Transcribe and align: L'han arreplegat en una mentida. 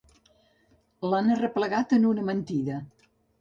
L'han 1.11 1.29
arreplegat 1.35 1.95
en 1.99 2.09
una 2.13 2.25
mentida. 2.31 2.81